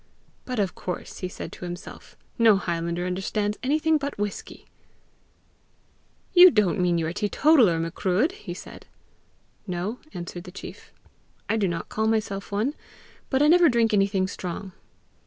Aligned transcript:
"But 0.45 0.57
of 0.57 0.73
course," 0.73 1.19
he 1.19 1.27
said 1.29 1.51
to 1.51 1.63
himself, 1.65 2.17
"no 2.39 2.55
highlander 2.55 3.05
understands 3.05 3.59
anything 3.61 3.99
but 3.99 4.17
whisky!" 4.17 4.65
"You 6.33 6.49
don't 6.49 6.79
mean 6.79 6.97
you're 6.97 7.09
a 7.09 7.13
teetotaler, 7.13 7.77
Macruadh!" 7.79 8.31
he 8.31 8.55
said. 8.55 8.87
"No," 9.67 9.99
answered 10.11 10.45
the 10.45 10.51
chief; 10.51 10.91
"I 11.47 11.55
do 11.55 11.67
not 11.67 11.89
call 11.89 12.07
myself 12.07 12.51
one; 12.51 12.73
but 13.29 13.43
I 13.43 13.47
never 13.47 13.69
drink 13.69 13.93
anything 13.93 14.27
strong." 14.27 14.71